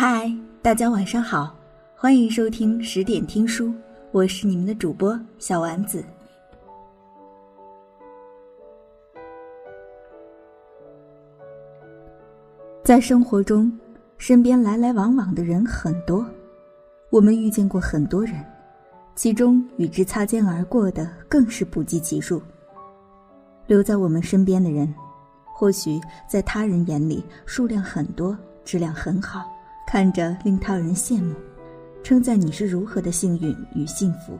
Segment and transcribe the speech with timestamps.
[0.00, 0.32] 嗨，
[0.62, 1.52] 大家晚上好，
[1.96, 3.74] 欢迎收听十点听书，
[4.12, 6.04] 我是你们的主播小丸子。
[12.84, 13.76] 在生活中，
[14.18, 16.24] 身边来来往往的人很多，
[17.10, 18.34] 我们遇见过很多人，
[19.16, 22.40] 其中与之擦肩而过的更是不计其数。
[23.66, 24.94] 留在我们身边的人，
[25.44, 29.50] 或许在他人眼里数量很多，质量很好，
[29.90, 31.34] 看着令他人羡慕，
[32.02, 34.38] 称赞你是如何的幸运与幸福。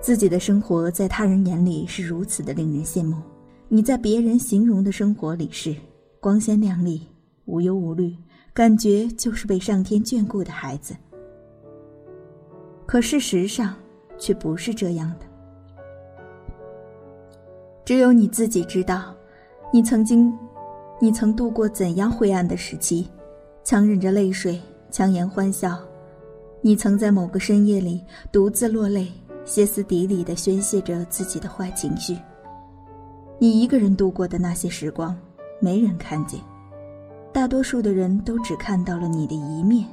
[0.00, 3.22] 自己的生活在他人眼里是如此的令人羡慕。
[3.68, 5.76] 你在别人形容的生活里是
[6.18, 7.06] 光鲜亮丽、
[7.44, 8.16] 无忧无虑，
[8.52, 10.92] 感觉就是被上天眷顾的孩子。
[12.84, 13.76] 可事实上
[14.18, 15.26] 却不是这样的。
[17.84, 19.14] 只有你自己知道，
[19.72, 20.36] 你曾经，
[21.02, 23.08] 你曾度过怎样灰暗的时期，
[23.64, 25.76] 强忍着泪水，强颜欢笑。
[26.60, 29.08] 你曾在某个深夜里独自落泪，
[29.44, 32.16] 歇斯底里的宣泄着自己的坏情绪。
[33.40, 35.18] 你一个人度过的那些时光，
[35.58, 36.38] 没人看见，
[37.32, 39.84] 大多数的人都只看到了你的一面，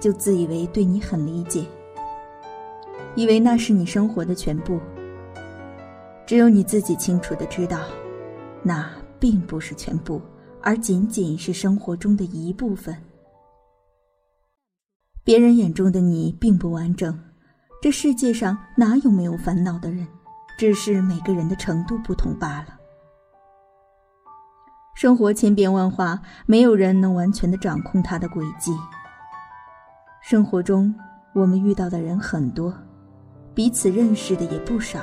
[0.00, 1.64] 就自以为对你很理解，
[3.14, 4.80] 以为那是你生活的全部。
[6.26, 7.82] 只有你自己清楚的知道，
[8.64, 8.90] 那
[9.24, 10.20] 并不是全部，
[10.60, 12.94] 而仅仅是生活中的一部分。
[15.24, 17.18] 别人眼中的你并不完整，
[17.80, 20.06] 这世界上哪有没有烦恼的人？
[20.58, 22.78] 只是每个人的程度不同罢了。
[24.94, 28.76] 生活千变万化，没有人能完全的掌控它的轨迹。
[30.20, 30.94] 生活中，
[31.32, 32.74] 我们遇到的人很多，
[33.54, 35.00] 彼此认识的也不少，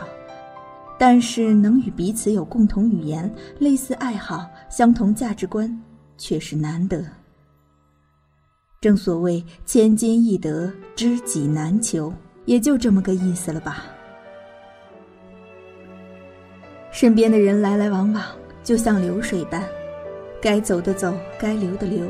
[1.02, 5.82] 但是能与彼此有共同语言、类似爱好、相同价值观，
[6.16, 7.04] 却是难得。
[8.80, 12.14] 正所谓千金易得，知己难求，
[12.46, 13.84] 也就这么个意思了吧。
[16.92, 18.24] 身边的人来来往往，
[18.64, 19.68] 就像流水般，
[20.40, 22.06] 该走的走，该留的留，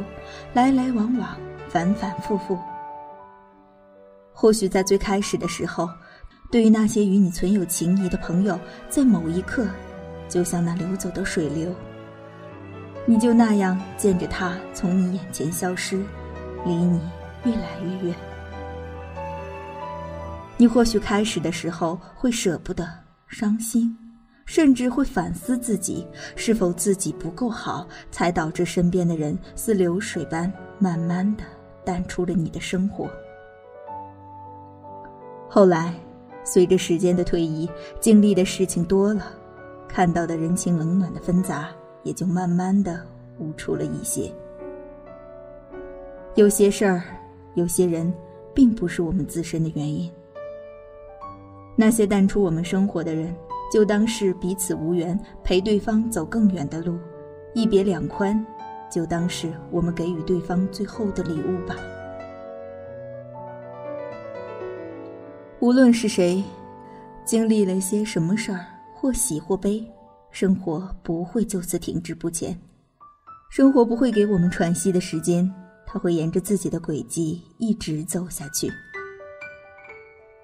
[0.51, 1.37] 来来往往，
[1.69, 2.59] 反反复复。
[4.33, 5.87] 或许在最开始的时候，
[6.51, 9.65] 对于那些与你存有情谊的朋友，在某一刻，
[10.27, 11.73] 就像那流走的水流，
[13.05, 16.03] 你就那样见着他从你眼前消失，
[16.65, 16.99] 离你
[17.45, 18.15] 越来越远。
[20.57, 22.87] 你或许开始的时候会舍不得，
[23.27, 23.97] 伤心。
[24.43, 31.43] 甚至会反思自己是否自己不够好，才导致身边的人似流水般慢慢的
[31.85, 33.09] 淡出了你的生活。
[35.47, 35.93] 后来，
[36.43, 37.69] 随着时间的推移，
[37.99, 39.25] 经历的事情多了，
[39.87, 41.69] 看到的人情冷暖的纷杂
[42.03, 42.99] 也就慢慢的
[43.39, 44.31] 悟出了一些。
[46.35, 47.03] 有些事儿，
[47.55, 48.13] 有些人，
[48.53, 50.11] 并不是我们自身的原因。
[51.75, 53.35] 那些淡出我们生活的人。
[53.71, 56.97] 就当是彼此无缘，陪对方走更远的路，
[57.53, 58.45] 一别两宽，
[58.91, 61.77] 就当是我们给予对方最后的礼物吧。
[65.61, 66.43] 无论是谁，
[67.23, 69.85] 经历了些什么事儿，或喜或悲，
[70.31, 72.59] 生活不会就此停滞不前，
[73.51, 75.47] 生活不会给我们喘息的时间，
[75.85, 78.73] 它会沿着自己的轨迹一直走下去。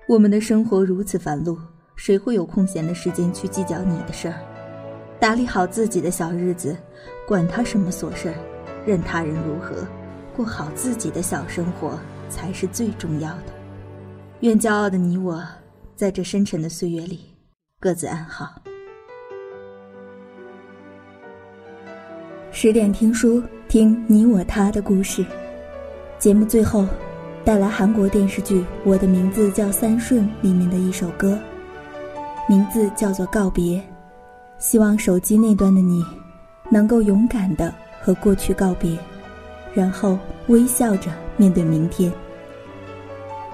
[0.07, 1.57] 我们的生活如此繁碌。
[1.95, 4.35] 谁会有空闲的时间去计较你的事儿？
[5.19, 6.77] 打理好自己的小日子，
[7.27, 8.35] 管他什么琐事儿，
[8.85, 9.83] 任他人如何，
[10.35, 11.97] 过好自己的小生活
[12.29, 13.56] 才是最重要的。
[14.41, 15.43] 愿骄傲的你我，
[15.95, 17.21] 在这深沉的岁月里，
[17.79, 18.53] 各自安好。
[22.51, 25.25] 十点听书，听你我他的故事。
[26.19, 26.85] 节目最后，
[27.43, 31.35] 带来韩国电视剧《我的名字叫三顺》里面的一首歌。
[32.47, 33.81] 名字叫做告别，
[34.59, 36.05] 希望手机那端的你，
[36.69, 38.95] 能够勇敢的和过去告别，
[39.73, 42.13] 然后微笑着面对明天。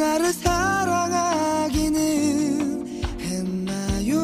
[0.00, 1.98] 나를 사랑하기는
[3.20, 4.16] 했나요?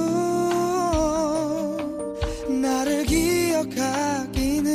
[2.49, 4.73] 나를 기억하기는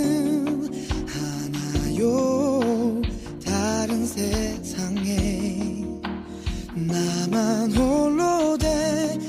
[1.08, 3.02] 하나요?
[3.44, 5.84] 다른 세상에
[6.76, 9.20] 나만 홀로 된